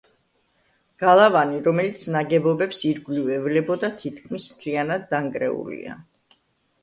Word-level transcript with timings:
გალავანი, 1.01 1.57
რომელიც 1.67 2.05
ნაგებობებს 2.15 2.79
ირგვლივ 2.91 3.29
ევლებოდა, 3.35 3.91
თითქმის 4.03 4.49
მთლიანად 4.55 5.05
დანგრეულია. 5.13 5.99